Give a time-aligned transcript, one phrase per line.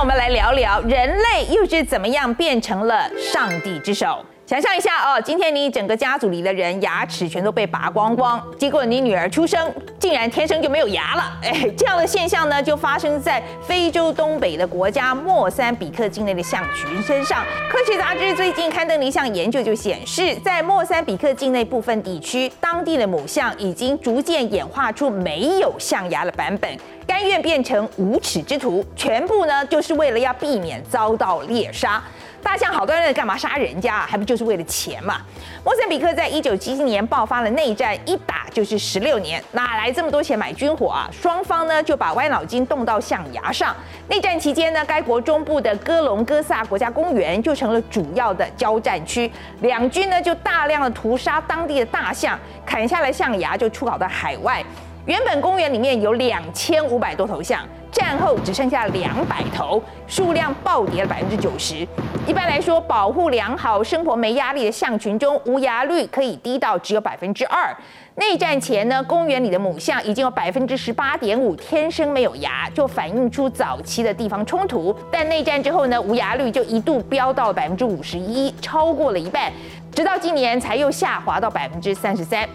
[0.00, 4.24] 我们来聊聊人类又是怎么样变成了上帝之手。
[4.46, 11.38] 想象一下哦，今天你整个家族里的人牙齿全都被拔光光，结果你女儿出生竟然天生就没有牙了。
[11.42, 17.44] 哎， 这样的现象呢，就发生在非洲东北的国家莫桑比克境内的象群身上。
[17.70, 26.76] 科学杂志最近刊登了一项研究，就显示，在莫桑比克境内部分地区，当地的母象已经逐渐演化出没有象牙的版本，
[27.10, 32.00] 甘愿变成无耻之徒，全部呢就是为了要避免遭到猎杀。
[32.40, 34.06] 大象好端端的干嘛杀人家啊？
[34.08, 35.20] 还不就是为了钱嘛？
[35.64, 41.10] 莫桑比克在一九七七年爆发了内战，一打就是十六年，哪来这么多钱买军火啊？
[41.10, 43.74] 双方呢就把歪脑筋动到象牙上。
[44.06, 49.28] 内战期间呢，该国中部的哥隆哥萨国家公园就成了主要的交战区，
[49.62, 54.64] 两军呢就大量的屠杀当地的大象，砍下来象牙就出口到海外。
[55.10, 57.66] 原本公园里面有两千五百多头象。
[57.90, 61.84] 战后只剩下两百头，数量暴跌了百分之九十。
[62.24, 67.76] 一般来说，保护良好、生活没压力的象群中，无牙率可以低到只有百分之二。
[68.14, 74.94] 内战前呢，公园里的母象已经有百分之十八点五天生没有牙，就反映出早期的地方冲突。
[75.10, 79.52] 但内战之后呢，无牙率就一度飙到百分之五十一，超过了一半，
[79.92, 82.48] 直到今年才又下滑到百分之三十三。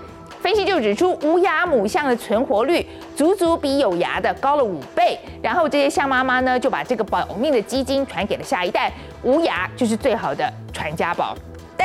[0.46, 5.18] 分析就指出，无牙母象的存活率足足比有牙的高了五倍。
[5.42, 11.36] 然后这些象妈妈呢，就把这个保命的基金传给了下一代，无牙就是最好的传家宝。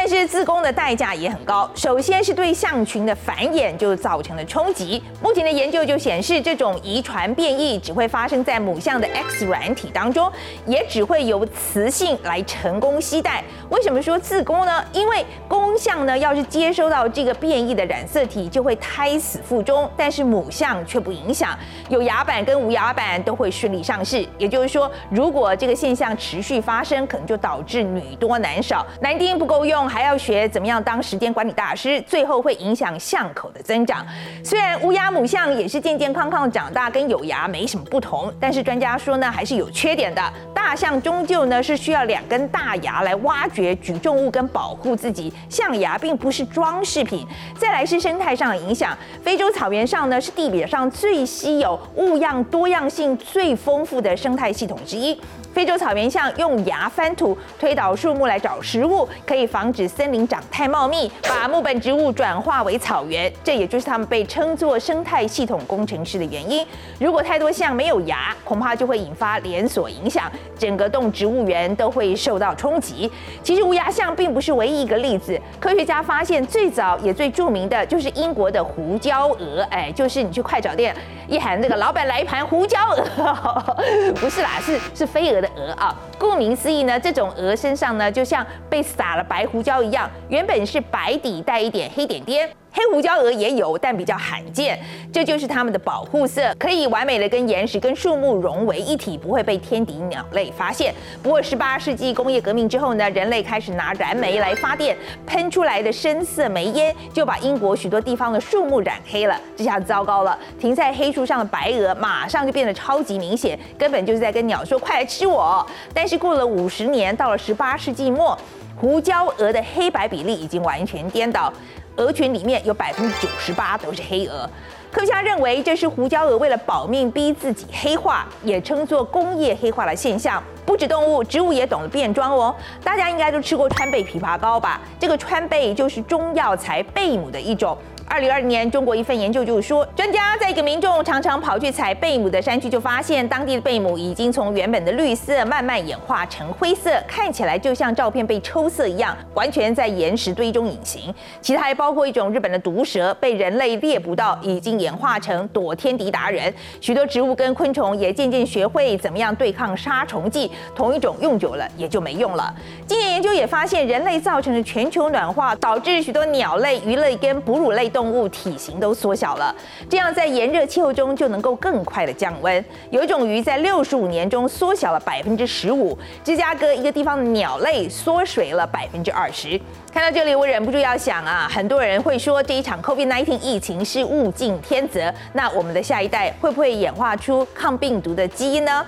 [0.02, 5.02] 但是自宫的代价也很高，首先是对象群的繁衍就造成了冲击。
[5.22, 10.32] 目前的研究就显示，这种遗传变异只会发生在母象的 X 软体当中，
[10.64, 13.44] 也只会由雌性来成功携带。
[13.68, 14.82] 为什么说自宫呢？
[14.94, 21.50] 因为公象呢，要是接收到这个变异的染色体，就会胎死腹中，但是母象却不影响，
[21.90, 24.26] 有牙板跟无牙板都会顺利上市。
[24.38, 29.89] 也就是说，如果这个现象持续发生，可能就导致女多男少，男丁不够用。
[29.90, 34.06] 还要学怎么样当时间管理大师，最后会影响象口的增长。
[34.44, 40.22] 虽然乌鸦母象也是健健康康长大，跟有牙没什么不同，但是专家说呢，还是有缺点的。
[40.54, 47.26] 大象终究呢是需要两根大牙来挖掘举重物跟保护自己，象牙并不是装饰品。
[47.58, 55.20] 再来是生态上的影响，非洲草原上呢是地表上最稀有、物样多样性最丰富的生态系统之一。
[55.60, 63.30] 非洲草原象用牙翻土、推倒树木来找食物，可以防止森林长太茂密，把木本植物转化为草原。
[63.44, 66.66] 这也就是他们被称作生态系统工程师的原因。
[66.98, 73.12] 如果太多象没有牙，恐怕就会引发连锁影响，整个动植物园都会受到冲击。
[73.42, 79.60] 其实乌鸦象并不是唯一一个例子，科学家发现最早也最著名的就是英国的胡椒鹅。
[79.70, 80.96] 哎，就是你去快炒店
[81.28, 83.76] 一喊这个老板来一盘胡椒鹅，
[84.18, 85.40] 不是啦，是是飞蛾。
[85.40, 92.48] 的鹅啊，顾名思义呢，这种鹅身上呢，就像被撒了白胡椒一样，原本是白底带一点黑点点。
[92.72, 94.78] 黑胡椒蛾也有，但比较罕见。
[95.12, 100.94] 这就是它们的保护色，可以完美的跟岩石、跟树木融为一体，不会被天敌鸟类发现。
[101.22, 109.38] 不过，十八世纪工业革命之后呢，人类开始拿燃煤来发电，喷出来的深色煤烟就把英国许多地方的树木染黑了。
[109.56, 118.38] 这下糟糕了，停在黑树上的白鹅马上就变得超级明显，根本就是在跟鸟说：“快来吃我！”但是过了五十年，到了十八世纪末，
[118.76, 121.52] 胡椒鹅的黑白比例已经完全颠倒。
[122.00, 124.48] 鹅群里面有百分之九十八都是黑鹅，
[124.90, 130.42] 科学家认为这是胡椒鹅为了保命逼自己黑化，也称作工业黑化的现象。
[130.64, 132.54] 不止动物，植物也懂得变装哦。
[132.82, 134.80] 大家应该都吃过川贝枇杷膏吧？
[134.98, 137.76] 这个川贝就是中药材贝母的一种。
[138.10, 151.14] 二零二零年，中国一份研究就说，专家在一个民众常常跑去采贝母的山区，就发现当地的贝母已经从原本的绿色慢慢演化成灰色，看起来就像照片被抽色一样，完全在岩石堆中隐形。
[151.40, 156.52] 其他还包括一种日本的毒蛇，被人类猎捕到，已经演化成躲天敌达人。
[156.80, 162.52] 许多植物跟昆虫也渐渐学会怎么样对抗杀虫剂，同一种用久了也就没用了。
[162.88, 169.54] 今年研究也发现，人类造成的全球暖化，导致许多鸟类、鱼类跟哺乳类动动物体型都缩小了，
[169.86, 172.64] 这样在炎热气候中就能够更快的降温。
[172.88, 179.60] 有一种鱼在六十五年中缩小了百分之十五，芝加哥一个地方的鸟类缩水了百分之二十。
[179.92, 188.86] 看到这里，我忍不住要想啊，很多人会说这一场 COVID-19 疫情是物竞天择，那我们的下一代会不会演化出抗病毒的基因呢？